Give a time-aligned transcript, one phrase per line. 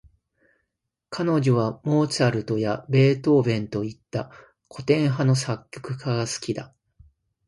[1.11, 4.31] 彼女はモーツァルトやベートーヴェンといった、
[4.67, 6.73] 古典派の作曲家が好きだ。